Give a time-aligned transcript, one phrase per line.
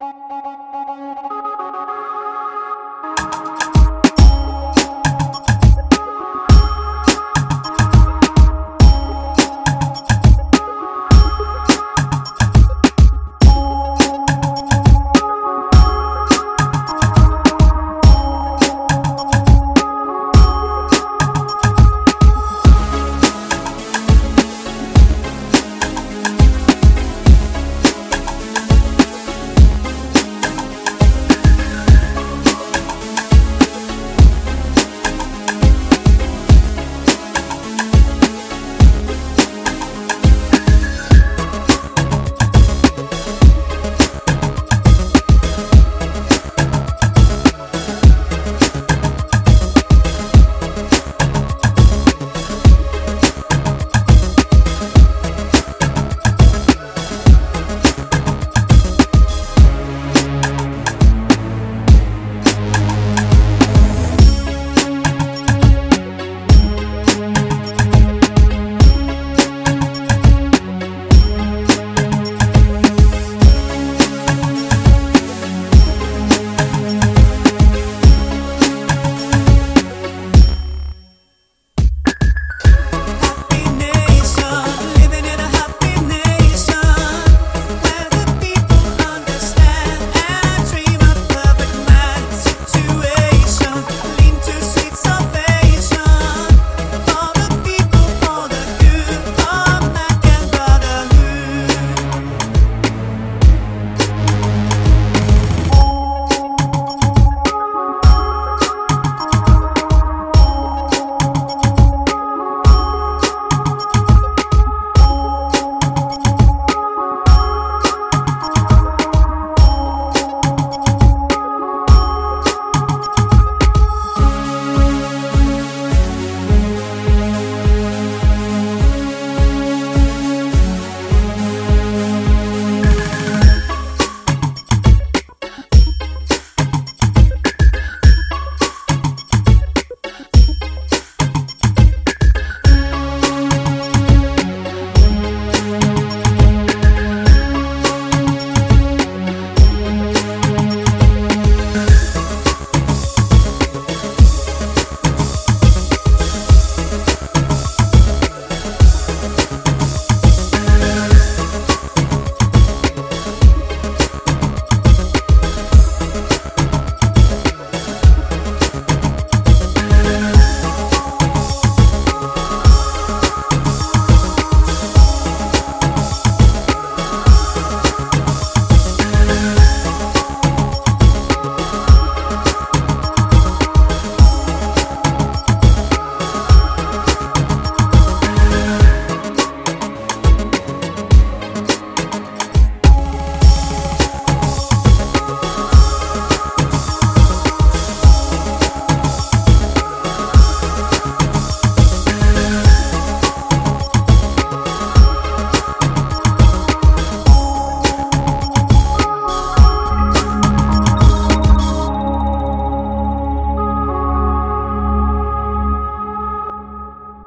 [0.00, 0.37] you